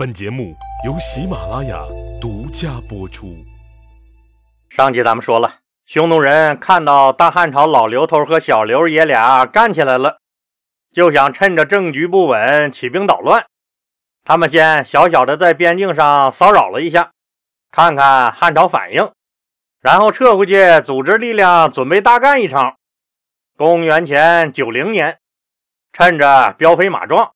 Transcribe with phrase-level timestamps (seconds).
[0.00, 1.84] 本节目由喜马拉雅
[2.18, 3.36] 独家播出。
[4.70, 10.16] 上集咱们说了，匈奴人看到大汉朝老刘头和小刘爷俩干起来了，
[10.90, 13.44] 就想趁着政局不稳起兵捣乱。
[14.24, 17.10] 他们先小小的在边境上骚扰了一下，
[17.70, 19.12] 看看汉朝反应，
[19.82, 22.76] 然后撤回去组织力量，准备大干一场。
[23.58, 25.18] 公元前九零年，
[25.92, 27.32] 趁着膘肥马壮。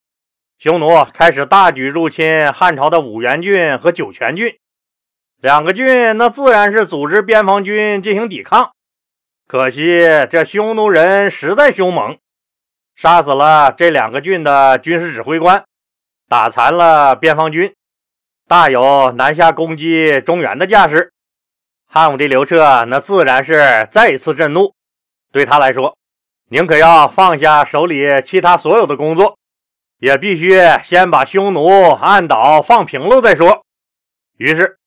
[0.59, 4.57] 匈奴开始大举入侵汉朝的五原郡和酒泉郡，
[5.43, 8.71] 两个郡那自然是组织边防军进行抵抗。
[9.47, 9.99] 可惜
[10.31, 12.17] 这匈奴人实在凶猛，
[12.95, 15.65] 杀死了这两个郡的军事指挥官，
[16.29, 17.75] 打残了边防军，
[18.49, 21.13] 大有南下攻击中原的架势。
[21.87, 24.73] 汉武帝刘彻那自然是再一次震怒，
[25.31, 25.95] 对他来说，
[26.49, 29.37] 宁可要放下手里其他所有的工作。
[29.99, 30.51] 也必须
[30.83, 33.65] 先把匈奴按倒放平了再说。
[34.37, 34.79] 于是，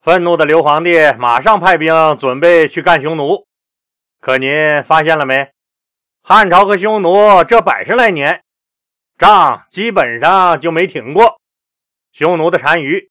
[0.00, 3.46] 愤怒的刘皇帝马上派兵准备去干匈奴。
[4.20, 4.50] 可您
[4.84, 5.50] 发现了没？
[6.22, 8.42] 汉朝和匈奴这百十来年，
[9.18, 11.38] 仗基本上就没停过。
[12.12, 13.10] 匈奴的单于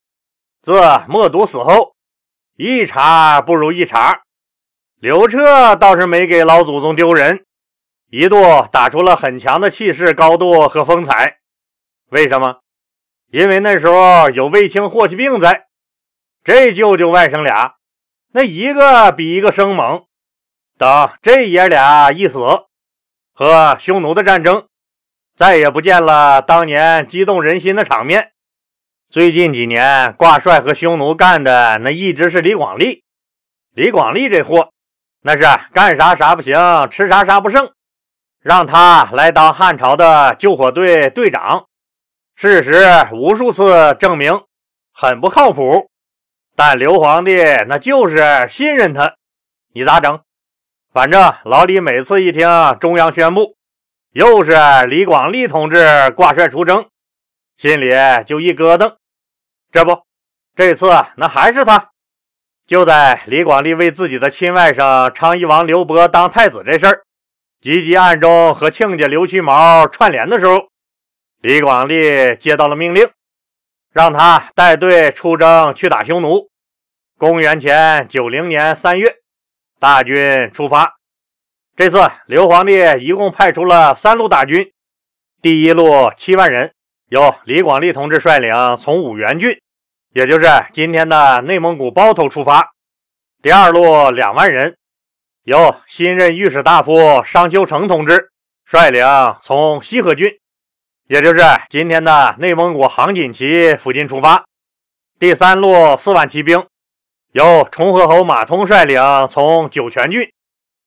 [0.61, 1.95] 自冒毒死后，
[2.57, 4.23] 一茬不如一茬。
[4.99, 7.45] 刘彻倒是没给老祖宗丢人。
[8.09, 8.37] 一度
[8.71, 11.37] 打出了很强的气势、高度和风采。
[12.09, 12.59] 为什么？
[13.31, 15.65] 因为那时候有卫青、霍去病在，
[16.43, 17.75] 这舅舅外甥俩，
[18.31, 20.05] 那一个比一个生猛。
[20.77, 22.39] 等这爷俩一死，
[23.33, 24.67] 和匈奴的战争
[25.35, 28.31] 再也不见了当年激动人心的场面。
[29.09, 33.03] 最近几年挂帅和匈奴干的，那一直是李广利。
[33.73, 34.71] 李广利这货，
[35.21, 36.55] 那是干啥啥不行，
[36.89, 37.74] 吃啥啥不剩。
[38.45, 41.65] 让他来当汉朝的救火队队长，
[42.35, 42.77] 事实
[43.11, 44.39] 无数次证明
[44.93, 45.89] 很不靠谱。
[46.55, 47.37] 但刘皇帝
[47.67, 49.15] 那就是信任他，
[49.73, 50.21] 你咋整？
[50.93, 52.47] 反正老李每次一听
[52.79, 53.55] 中央宣布
[54.11, 54.53] 又是
[54.85, 56.87] 李广利同志挂帅出征，
[57.57, 57.89] 心里
[58.27, 58.97] 就一咯噔。
[59.71, 60.03] 这不，
[60.55, 61.89] 这次那还是他。
[62.67, 67.04] 就在李广利为自己的亲外甥昌邑王刘伯当太子这事儿。
[67.65, 70.67] 积极暗中和亲家刘屈毛串联的时候，
[71.41, 73.09] 李广利接到了命令，
[73.91, 76.47] 让他带队出征去打匈奴。
[77.17, 79.15] 公元前九零年三月，
[79.79, 80.93] 大军出发。
[81.75, 84.71] 这次刘皇帝一共派出了三路大军，
[85.41, 86.71] 第一路七万人，
[87.09, 89.59] 由李广利同志率领，从五原郡，
[90.13, 92.73] 也就是今天的内蒙古包头出发。
[93.41, 94.77] 第二路两万人。
[95.45, 98.31] 由新任御史大夫商丘成同志
[98.65, 99.05] 率领，
[99.43, 100.27] 从西河郡，
[101.07, 101.39] 也就是
[101.69, 104.43] 今天的内蒙古杭锦旗附近出发。
[105.19, 106.65] 第三路四万骑兵
[107.31, 110.27] 由崇河侯马通率领，从酒泉郡，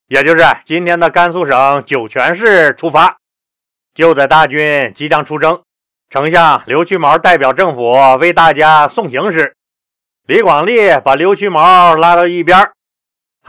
[0.09, 3.17] 也就是今天的甘肃省酒泉市出发。
[3.95, 5.63] 就在大军即将出征，
[6.11, 9.55] 丞相刘屈毛代表政府为大家送行时，
[10.27, 12.69] 李广利把刘屈毛拉到一边。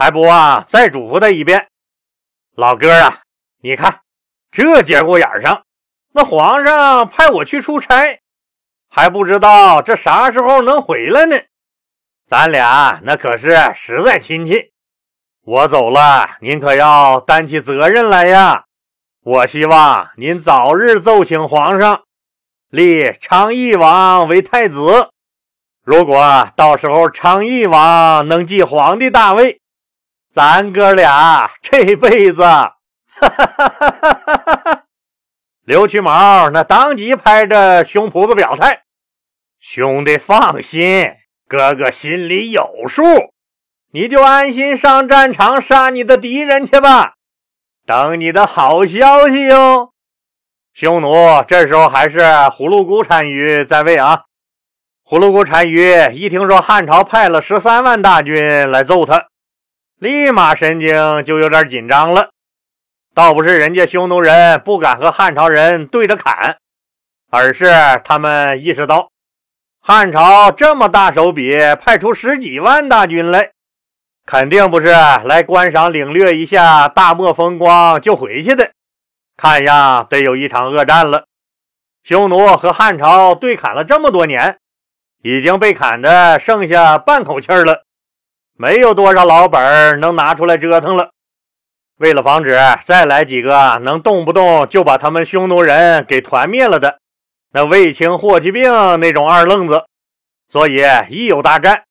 [0.00, 1.68] 还不忘再嘱咐他一遍，
[2.56, 3.20] 老哥啊，
[3.60, 4.00] 你看
[4.50, 5.64] 这节骨眼上，
[6.14, 8.18] 那皇上派我去出差，
[8.88, 11.36] 还不知道这啥时候能回来呢。
[12.26, 14.72] 咱俩那可是实在亲戚，
[15.42, 18.64] 我走了，您可要担起责任来呀。
[19.22, 22.04] 我希望您早日奏请皇上，
[22.70, 25.10] 立昌邑王为太子。
[25.84, 29.60] 如果到时候昌邑王能继皇帝大位，
[30.32, 32.72] 咱哥俩这辈子，哈
[33.18, 34.84] 哈哈哈哈哈！
[35.64, 38.82] 刘屈毛那当即拍着胸脯子表态
[39.58, 41.12] ：“兄弟放心，
[41.48, 43.02] 哥哥心里有数，
[43.90, 47.14] 你就安心上战场杀你的敌人去吧，
[47.84, 49.90] 等你的好消息哟。”
[50.72, 51.12] 匈奴
[51.48, 54.22] 这时候还是葫芦姑单于在位啊。
[55.04, 59.26] 葫芦姑单于一听说汉朝派了十三万大军来揍他。
[60.00, 62.30] 立马神经就有点紧张了，
[63.14, 66.56] 倒不是人家匈奴人不敢和汉朝人对着砍，
[67.30, 67.66] 而是
[68.02, 69.10] 他们意识到
[69.78, 73.50] 汉朝这么大手笔派出十几万大军来，
[74.24, 78.70] 肯定不是来观赏领略一下大漠风光就回去的，
[79.36, 81.26] 看样得有一场恶战了。
[82.04, 84.56] 匈奴和汉朝对砍了这么多年，
[85.22, 87.82] 已经被砍的剩下半口气了。
[88.60, 91.12] 没有多少老本能拿出来折腾了。
[91.96, 96.98] 为了防止再来几个能动不动就把他们匈奴人给团灭了的，
[97.54, 98.70] 那卫青、霍去病
[99.00, 99.86] 那种二愣子，
[100.50, 101.84] 所以一有大战，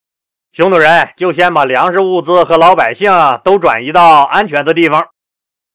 [0.51, 3.11] 匈奴人就先把粮食物资和老百姓
[3.43, 5.07] 都转移到安全的地方，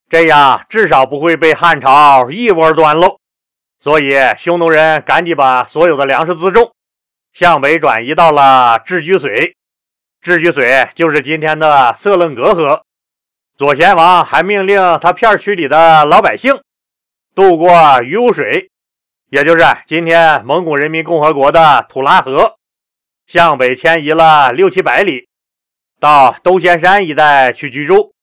[0.08, 3.16] 这样至少不会被汉朝一窝端喽。
[3.80, 6.70] 所以匈奴人赶紧把所有的粮食辎重
[7.32, 9.56] 向北转移到了治居水，
[10.24, 12.86] 智居水就是今天的色楞格河。
[13.58, 16.62] 左贤王还命令他片区里的老百姓
[17.34, 17.70] 渡过
[18.02, 18.70] 鱼武水，
[19.28, 22.56] 也就是今天蒙古人民共和国的土拉河，
[23.26, 25.28] 向北迁移了六七百里，
[26.00, 28.14] 到兜仙山一带去居住。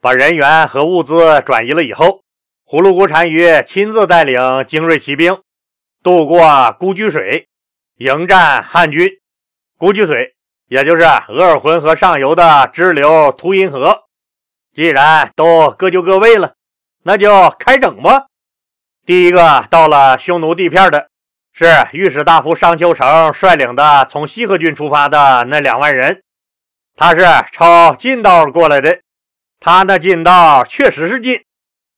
[0.00, 2.24] 把人员和物资转移了以后，
[2.64, 5.40] 呼噜孤单于亲自带领精锐骑兵
[6.02, 7.46] 渡过孤居水，
[7.98, 9.08] 迎战汉军。
[9.76, 10.34] 孤居水
[10.68, 14.04] 也就是额尔浑河上游的支流图因河。
[14.74, 16.54] 既然都各就各位了，
[17.02, 18.26] 那就开整吧。
[19.04, 21.08] 第一个到了匈奴地片的
[21.52, 26.22] 是御史大夫商丘成率领的从西河郡出发的那两万人，
[26.94, 29.00] 他是抄近道过来的。
[29.58, 31.40] 他那近道确实是近，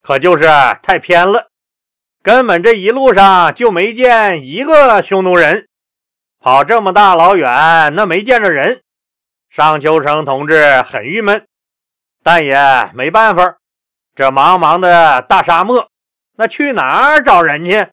[0.01, 0.47] 可就是
[0.83, 1.49] 太偏了，
[2.23, 5.67] 根本这一路上就没见一个匈奴人。
[6.43, 8.81] 跑这么大老远，那没见着人，
[9.51, 11.47] 商丘成同志很郁闷。
[12.23, 13.57] 但也没办法，
[14.17, 15.87] 这茫茫的大沙漠，
[16.39, 17.87] 那去哪儿找人去？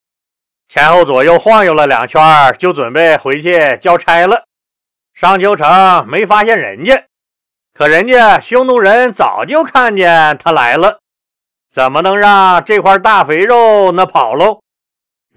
[0.70, 2.22] 前后左右晃悠了两圈，
[2.58, 4.46] 就准备回去交差了。
[5.14, 7.04] 商丘城没发现人家，
[7.74, 11.00] 可人家匈奴人早就看见他来了，
[11.74, 14.62] 怎么能让这块大肥肉那跑喽？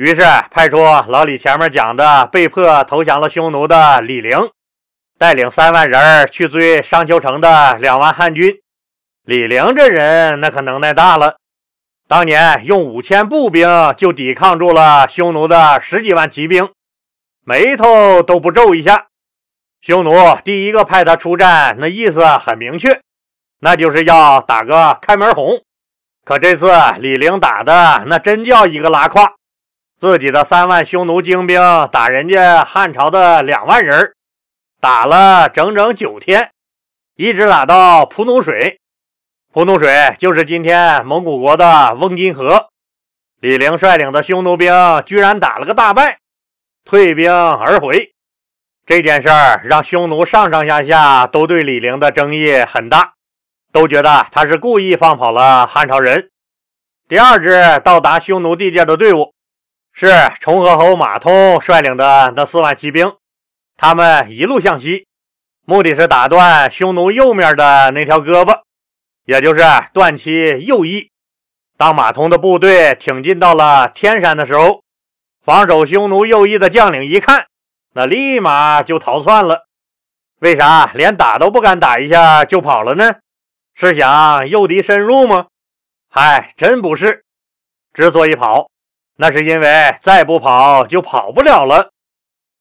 [0.00, 4.50] 于是派出老李前面讲的被迫投降了匈奴的李陵，
[5.18, 8.62] 带领三万人去追商丘城的两万汉军。
[9.26, 11.36] 李陵这人那可能耐大了，
[12.08, 16.70] 当年用五千步兵就抵抗住了匈奴的十几万骑兵，
[17.44, 19.08] 眉头都不皱一下。
[19.82, 23.02] 匈奴第一个派他出战，那意思很明确，
[23.58, 25.62] 那就是要打个开门红。
[26.24, 29.34] 可这次李陵打的那真叫一个拉胯，
[30.00, 31.60] 自己的三万匈奴精兵
[31.92, 34.14] 打人家汉朝的两万人，
[34.80, 36.52] 打了整整九天，
[37.16, 38.80] 一直打到蒲奴水。
[39.52, 42.70] 蒲奴水就是今天蒙古国的翁金河，
[43.40, 44.72] 李陵率领的匈奴兵
[45.04, 46.16] 居然打了个大败，
[46.86, 48.14] 退兵而回。
[48.86, 53.12] 这件事儿让匈奴上上下下都对李陵的争议很大，
[53.70, 56.30] 都觉得他是故意放跑了汉朝人。
[57.06, 59.34] 第二支到达匈奴地界的队伍
[60.00, 60.08] 是
[60.40, 63.16] 崇和侯马通率领的那四万骑兵，
[63.76, 65.06] 他们一路向西，
[65.66, 68.62] 目的是打断匈奴右面的那条胳膊。
[69.26, 69.60] 也就是
[69.92, 70.32] 断其
[70.64, 71.10] 右翼。
[71.76, 74.82] 当马通的部队挺进到了天山的时候，
[75.44, 77.44] 防守匈奴右翼的将领一看，
[77.92, 79.66] 那立马就逃窜了。
[80.38, 83.16] 为啥连打都不敢打一下就跑了呢？
[83.74, 85.48] 是想诱敌深入吗？
[86.08, 87.22] 嗨，真不是。
[87.92, 88.70] 之所以跑，
[89.20, 91.90] 那是因为再不跑就跑不了了。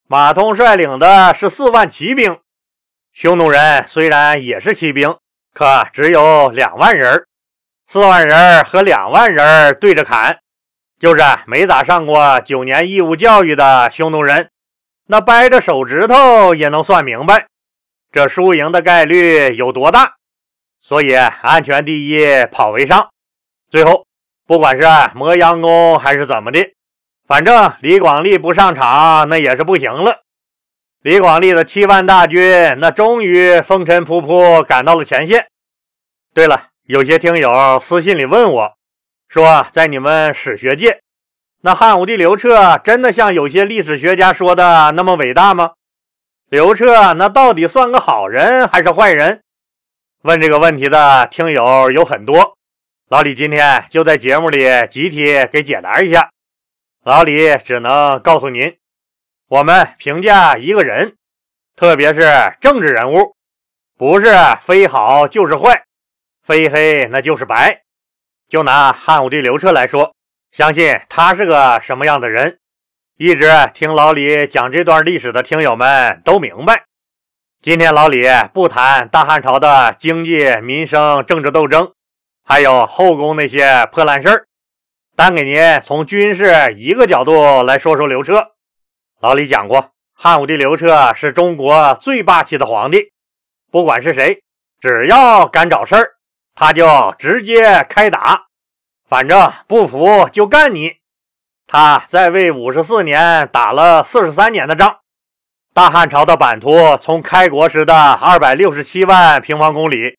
[0.08, 2.38] 马通率领的是四万骑兵，
[3.14, 5.16] 匈奴人虽然也是骑兵。
[5.54, 7.26] 可只有两万人，
[7.88, 10.40] 四万人和两万人对着砍，
[11.00, 14.50] 就是没咋上过九年义务教育的匈奴人，
[15.08, 17.48] 那掰着手指头也能算明白
[18.12, 20.16] 这输赢的概率有多大。
[20.82, 23.10] 所以安全第一，跑为上。
[23.70, 24.06] 最后，
[24.50, 26.72] 不管是磨洋工还是怎么的，
[27.28, 30.24] 反正李广利不上场，那也是不行了。
[31.04, 35.46] 李广利的七万大军，那终于风尘仆仆赶到了前线。
[36.34, 38.74] 对了，有些听友私信里问我，
[39.28, 41.00] 说在你们史学界，
[41.62, 45.74] 那汉武帝刘彻真的像有些历史学家说的那么伟大吗？
[46.50, 49.44] 刘彻那到底算个好人还是坏人？
[50.24, 52.58] 问这个问题的听友有很多，
[53.10, 56.30] 老李今天就在节目里集体给解答一下。
[57.04, 58.78] 老李只能告诉您。
[59.48, 61.16] 我们评价一个人，
[61.76, 62.22] 特别是
[62.62, 63.36] 政治人物，
[63.98, 64.28] 不是
[64.62, 65.86] 非好就是坏，
[66.44, 67.82] 非黑那就是白。
[68.48, 70.14] 就拿汉武帝刘彻来说，
[70.52, 72.60] 相信他是个什么样的人，
[73.18, 76.84] 一直听老李讲这段历史的听友们都明白。
[77.60, 78.22] 今天老李
[78.54, 81.92] 不谈大汉朝的经济、民生、政治斗争，
[82.52, 84.48] 还有后宫那些破烂事儿，
[85.16, 88.44] 单给您从军事一个角度来说说刘彻。
[89.22, 93.12] 老李讲过，汉武帝刘彻是中国最霸气的皇帝，
[93.70, 94.42] 不管是谁，
[94.82, 96.14] 只要敢找事儿，
[96.56, 98.46] 他就直接开打，
[99.08, 100.94] 反正不服就干你。
[101.68, 104.98] 他在位五十四年，打了四十三年的仗。
[105.72, 110.18] 大汉朝的版图从开国时的二百六十七万平方公里，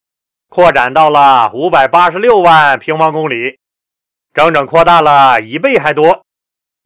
[0.50, 3.60] 扩展到了五百八十六万平方公里，
[4.34, 6.22] 整整扩大了一倍还多。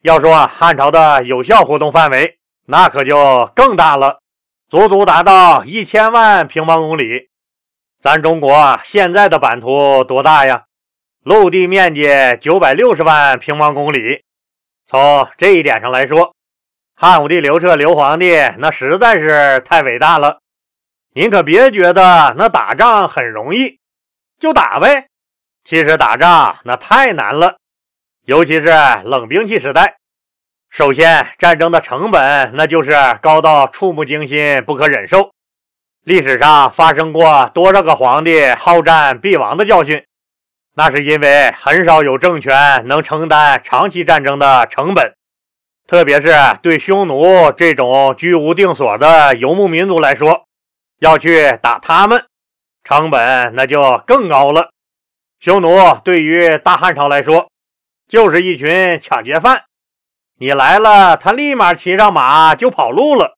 [0.03, 4.19] 要说汉朝的有效活动范围，那可就更大了，
[4.69, 7.31] 足足达到一千万平方公里。
[8.03, 10.65] 咱中国现在的版图多大呀？
[11.23, 12.03] 陆地面积
[12.39, 14.23] 九百六十万平方公里。
[14.87, 16.35] 从这一点上来说，
[16.95, 20.41] 汉武帝刘彻刘皇帝那实在是太伟大了。
[21.17, 23.79] 您可别觉得那打仗很容易，
[24.41, 25.07] 就打呗。
[25.63, 27.57] 其实打仗那太难了，
[28.27, 28.73] 尤其是
[29.05, 29.95] 冷兵器时代。
[30.71, 32.93] 首先，战争的成本那就是
[33.23, 35.31] 高到触目惊心、不可忍受。
[36.03, 40.05] 历史上发生过多少个皇帝好战必亡的教训？
[40.75, 45.15] 那是因为很少有政权能承担长期战争的成本，
[45.87, 50.44] 特别是对匈奴这种居无定所的游牧民族来说，
[51.05, 52.25] 要去打他们，
[52.83, 54.71] 成本那就更高了。
[55.39, 57.51] 匈奴对于大汉朝来说，
[58.09, 59.65] 就是一群抢劫犯，
[60.39, 63.35] 你来了，他立马骑上马就跑路了。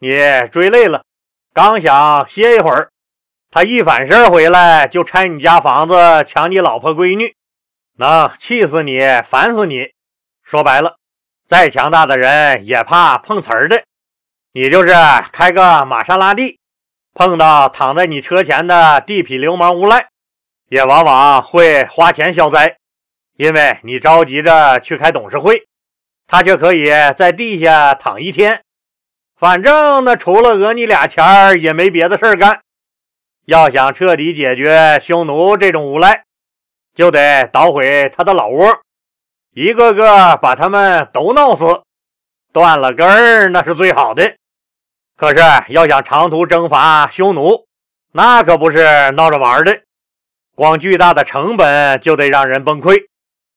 [0.00, 0.10] 你
[0.50, 1.04] 追累了，
[1.52, 2.88] 刚想歇一会儿。
[3.50, 7.34] 他一反身回来就拆你家房子，抢你老婆闺女，
[7.98, 9.90] 能气死你，烦死你！
[10.42, 10.96] 说白了，
[11.46, 13.82] 再强大的人也怕碰瓷儿的。
[14.52, 14.94] 你就是
[15.32, 16.58] 开个玛莎拉蒂，
[17.18, 20.08] 碰到躺在你车前的地痞流氓无赖，
[20.68, 22.76] 也往往会花钱消灾，
[23.38, 25.66] 因为你着急着去开董事会，
[26.26, 28.60] 他却可以在地下躺一天，
[29.34, 32.60] 反正那除了讹你俩钱儿，也没别的事儿干。
[33.46, 36.24] 要想彻底解决匈奴这种无赖，
[36.94, 38.78] 就得捣毁他的老窝，
[39.54, 41.80] 一个个把他们都闹死，
[42.52, 44.36] 断了根儿那是最好的。
[45.16, 47.66] 可是要想长途征伐匈奴，
[48.12, 49.80] 那可不是闹着玩的，
[50.54, 53.06] 光巨大的成本就得让人崩溃。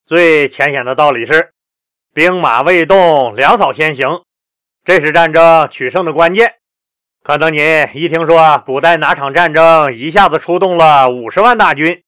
[0.05, 1.51] 最浅显的道理是，
[2.13, 4.21] 兵马未动，粮草先行，
[4.85, 6.55] 这是战争取胜的关键。
[7.21, 12.01] 可能您一听说古代哪场战争一下子出动了五十万大军，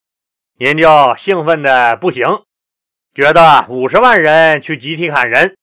[0.58, 2.24] 您就兴奋的不行，
[3.14, 5.54] 觉得五十万人去集体砍人，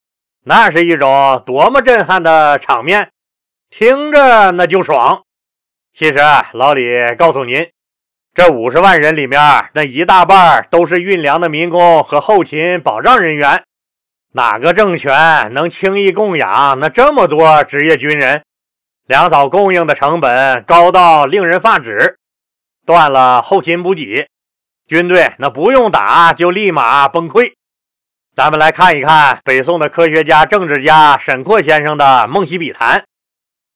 [0.46, 3.12] 那是一种多么震撼的场面，
[3.70, 5.22] 听着那就爽。
[5.94, 6.20] 其实
[6.54, 6.82] 老李
[7.18, 7.70] 告诉您，
[8.34, 9.40] 这五十万人里面，
[9.74, 13.64] 那一大半都是运粮的民工和后勤保障人员，
[14.34, 18.44] 哪个政权能轻易供养那这么多职业军人？
[19.08, 22.18] 粮草供应的成本高到令人发指，
[22.86, 24.28] 断了后勤补给，
[24.88, 27.54] 军队那不用打就立马崩溃。
[28.36, 33.00] 咱们来看一看北宋的科学家、政治家沈括先生的《梦溪笔谈》，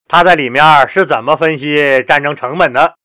[0.07, 2.95] 他在里面是怎么分析战争成本的？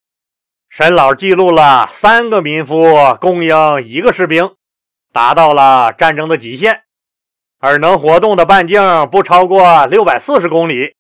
[0.69, 4.55] 沈老记录了三个民夫供应一个士兵，
[5.13, 6.83] 达到了战争的极限，
[7.59, 10.95] 而能活动的半径不超过六百四十公里。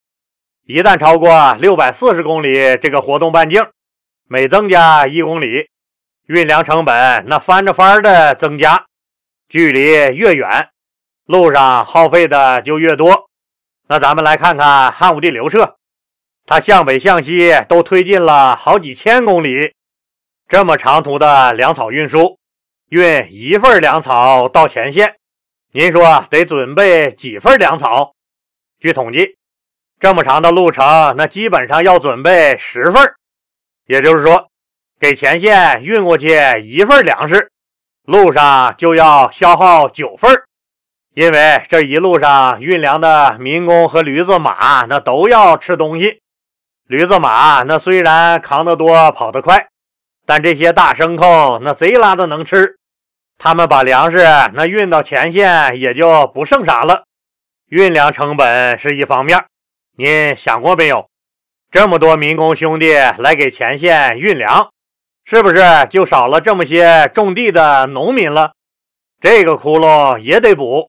[0.64, 3.66] 一旦超过六百四十公里这个活动半径，
[4.26, 5.68] 每增加一公里，
[6.26, 8.84] 运粮成本那翻着番的增加，
[9.48, 10.68] 距离越远，
[11.26, 13.30] 路上耗费的就越多。
[13.86, 15.77] 那咱们来看看汉武帝刘彻，
[16.48, 19.74] 他向北向西都推进了好几千公里，
[20.48, 22.38] 这么长途的粮草运输，
[22.88, 25.16] 运一份粮草到前线，
[25.72, 28.14] 您说得准备几份粮草？
[28.80, 29.36] 据统计。
[30.00, 33.12] 这么长的路程，那基本上要准备十份
[33.86, 34.48] 也就是说，
[34.98, 36.30] 给前线运过去
[36.62, 37.50] 一份粮食，
[38.06, 40.44] 路上就要消耗九份
[41.12, 46.22] 因为这一路上运粮的民工和驴子马，那都要吃东西。
[46.88, 49.68] 驴子马那虽然扛得多、跑得快，
[50.24, 52.78] 但这些大牲口那贼拉的能吃，
[53.36, 57.04] 他们把粮食那运到前线也就不剩啥了。
[57.68, 59.44] 运粮成本是一方面。
[59.98, 61.10] 您想过没有，
[61.70, 64.70] 这么多民工兄弟来给前线运粮，
[65.26, 68.52] 是不是就少了这么些种地的农民了？
[69.20, 70.88] 这个窟窿也得补。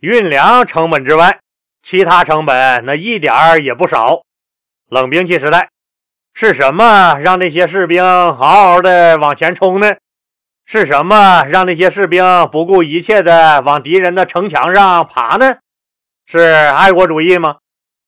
[0.00, 1.38] 运粮成本之外，
[1.82, 4.20] 其他成本那一点儿也不少。
[4.92, 5.70] 冷兵器时代，
[6.34, 9.94] 是什么让那些士兵嗷嗷的往前冲呢？
[10.66, 12.22] 是什么让那些士兵
[12.52, 15.56] 不顾一切的往敌人的城墙上爬呢？
[16.26, 17.56] 是爱国主义吗？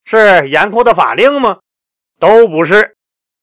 [0.05, 1.57] 是严酷的法令吗？
[2.21, 2.95] 都不是。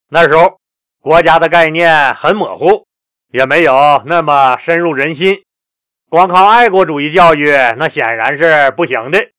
[0.10, 0.60] 那时候
[1.02, 2.86] 国家的概念很模糊，
[3.32, 5.42] 也没有那么深入人心。
[6.10, 9.30] 光靠爱国主义教育那显然是不行的。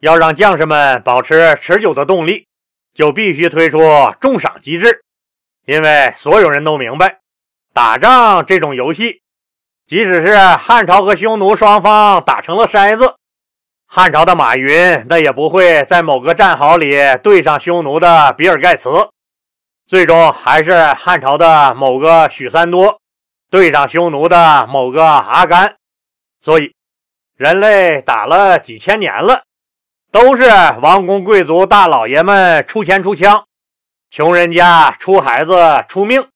[0.00, 2.47] 要让将士们保持持久的动力，
[2.98, 3.78] 就必须推出
[4.20, 5.04] 重赏机制。
[5.66, 7.20] 因为所有人都明白，
[7.72, 9.22] 打仗这种游戏，
[9.86, 13.14] 即使是汉朝和匈奴双方打成了筛子，
[13.86, 19.08] 汉朝的马云那也不会在某个战壕里对上匈奴的比尔盖茨，
[19.86, 23.00] 最终还是汉朝的某个许三多
[23.48, 25.76] 对上匈奴的某个阿甘。
[26.40, 26.74] 所以，
[27.36, 29.44] 人类打了几千年了。
[30.10, 30.44] 都是
[30.80, 33.44] 王公贵族大老爷们出钱出枪，
[34.10, 36.28] 穷人家出孩子出命，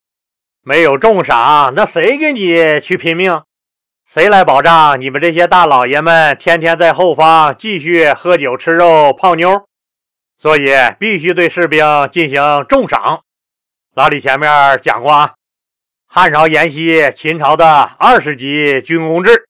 [0.62, 3.43] 没有重赏，那谁给你去拼命？
[4.07, 9.64] 谁来保障你们这些大老爷们天天在后方继续喝酒吃肉泡妞？
[10.38, 10.67] 所以
[10.99, 13.23] 必须对士兵进行重赏。
[13.95, 15.33] 老李前面讲过啊，
[16.07, 19.47] 汉朝沿袭秦朝的二十级军功制。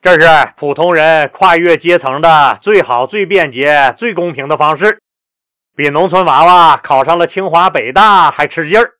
[0.00, 5.00] 这是普通人跨越阶层的最好、最便捷、最公平的方式，
[5.74, 8.92] 比农村娃娃考上了清华北大还吃劲儿。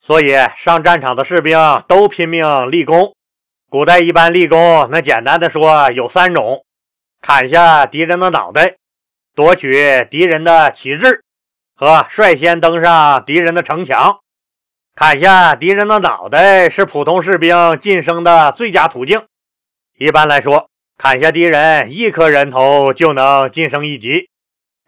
[0.00, 1.58] 所以上战场的士兵
[1.88, 3.14] 都拼命立功。
[3.68, 6.64] 古代一般立功，那简单的说有三种：
[7.20, 8.76] 砍下敌人的脑袋，
[9.34, 11.22] 夺取敌人的旗帜，
[11.74, 14.20] 和率先登上敌人的城墙。
[14.94, 19.24] 砍下敌人的脑袋是普通士兵晋升的最佳途径。
[20.02, 24.30] 一般来说，砍下敌人一颗人头就能晋升一级，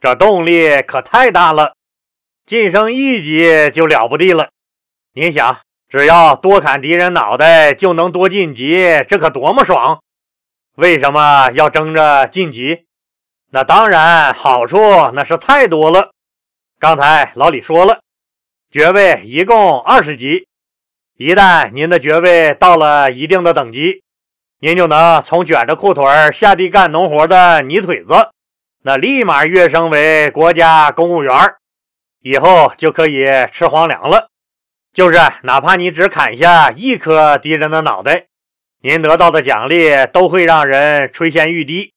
[0.00, 1.75] 这动力可太大了。
[2.47, 4.49] 晋升一级就了不地了。
[5.12, 10.00] 您想，只要多砍敌人脑袋就能多晋级，这可多么爽！
[10.76, 12.87] 为什么要争着晋级？
[13.50, 14.78] 那当然，好处
[15.12, 16.12] 那是太多了。
[16.78, 18.00] 刚才老李说了，
[18.71, 20.49] 爵位一共二十级，
[21.19, 24.01] 一旦您的爵位到了一定的等级。
[24.64, 28.14] 您就能从卷着裤腿下地干农活的泥腿子，
[28.85, 31.35] 那立马跃升为国家公务员，
[32.21, 34.28] 以后就可以吃皇粮了。
[34.92, 38.27] 就是哪怕你只砍下一颗敌人的脑袋，
[38.83, 41.92] 您得到的奖励都会让人垂涎欲滴。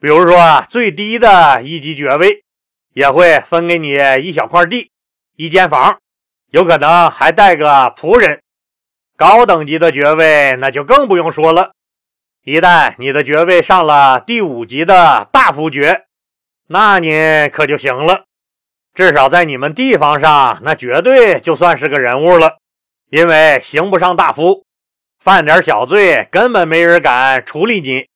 [0.00, 2.42] 比如说最低的一级爵位，
[2.94, 4.90] 也会分给你一小块地、
[5.36, 5.98] 一间房，
[6.52, 8.40] 有可能还带个仆人。
[9.14, 11.72] 高等级的爵位那就更不用说了。
[12.50, 16.06] 一旦你的爵位上了第五级的大夫爵，
[16.66, 18.24] 那你可就行了。
[18.94, 22.56] 至少在你们地方上，那绝对就算是个人物了。
[23.10, 24.64] 因为刑不上大夫，
[25.22, 28.06] 犯点小罪根本没人敢处理你。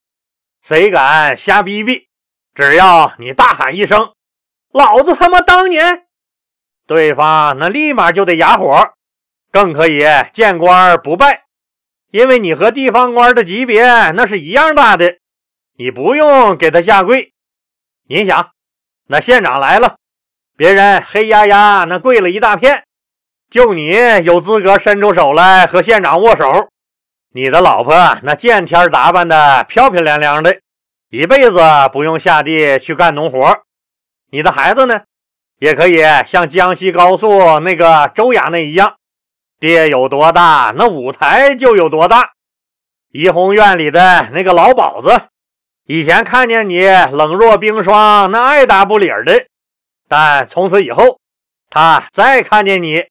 [0.62, 2.06] 谁敢瞎逼逼？
[2.54, 4.14] 只要你大喊一声
[4.72, 6.06] “老子他妈当年”，
[6.88, 8.94] 对方那立马就得哑火，
[9.50, 10.00] 更可以
[10.32, 11.41] 见官不拜。
[12.12, 15.16] 因为你和地方官的级别那是一样大的，
[15.78, 17.32] 你不用给他下跪。
[18.06, 18.50] 您想，
[19.08, 19.96] 那县长来了，
[20.54, 22.84] 别人黑压压那跪了一大片，
[23.48, 23.92] 就你
[24.24, 26.68] 有资格伸出手来和县长握手。
[27.34, 30.60] 你的老婆那见天打扮的漂漂亮亮的，
[31.08, 31.60] 一辈子
[31.94, 33.62] 不用下地去干农活。
[34.30, 35.00] 你的孩子呢，
[35.60, 38.96] 也可以像江西高速那个周衙内一样。
[39.62, 42.32] 爹有多大，那舞台就有多大。
[43.12, 45.28] 怡红院里的那个老鸨子，
[45.86, 49.46] 以前看见你冷若冰霜，那爱答不理的，
[50.08, 51.20] 但从此以后，
[51.70, 53.04] 他再看见你，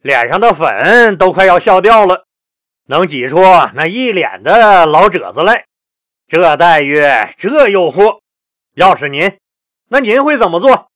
[0.00, 2.26] 脸上的粉都快要笑掉了，
[2.86, 3.42] 能挤出
[3.74, 5.64] 那一脸的老褶子来。
[6.28, 7.02] 这待遇，
[7.36, 8.20] 这诱惑，
[8.74, 9.38] 要是您，
[9.88, 10.86] 那您会怎么做？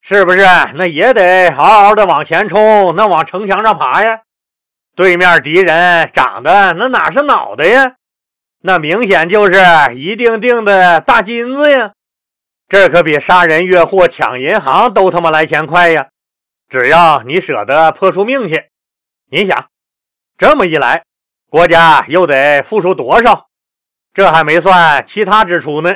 [0.00, 0.44] 是不是？
[0.74, 4.22] 那也得嗷嗷的往前冲，那往城墙上爬呀？
[5.00, 7.94] 对面敌人长得那哪是脑袋呀？
[8.60, 9.58] 那明显就是
[9.94, 11.92] 一锭锭的大金子呀！
[12.68, 16.08] 这可比杀人越货、抢银行都他妈来钱快呀！
[16.68, 18.62] 只要你舍得破出命去，
[19.30, 19.70] 你想，
[20.36, 21.02] 这么一来，
[21.48, 23.46] 国家又得付出多少？
[24.12, 25.94] 这还没算其他支出呢，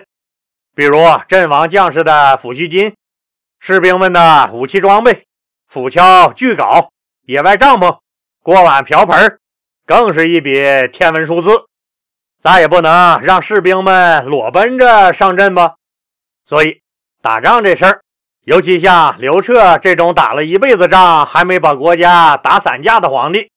[0.75, 2.97] 比如阵亡将士的抚恤金、
[3.61, 5.27] 士兵们的武器装备、
[5.69, 6.89] 斧锹锯镐、
[7.27, 7.99] 野外帐篷。
[8.45, 9.39] 锅碗瓢盆
[9.87, 10.53] 更是一笔
[10.93, 11.49] 天文数字，
[12.43, 15.77] 咱也不能让士兵们裸奔着上阵吧。
[16.45, 16.83] 所以
[17.23, 18.03] 打仗这事儿，
[18.45, 23.51] 尤其像刘彻这种打了一辈子仗还没把国家打散架的皇帝，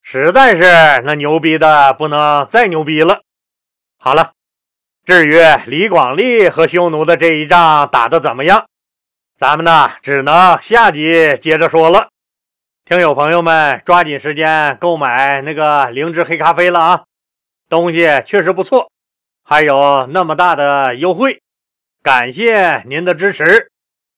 [0.00, 3.20] 实在是那牛逼的不能再牛逼了。
[3.98, 4.32] 好了，
[5.04, 8.64] 至于李广利和匈奴的这一仗打得怎么样，
[9.38, 12.08] 咱们呢只能下集接着说了。
[12.84, 17.04] 听友朋友们，抓紧时间购买那个灵芝黑咖啡了啊！
[17.68, 18.90] 东西确实不错，
[19.44, 21.40] 还有那么大的优惠，
[22.02, 23.70] 感谢您的支持。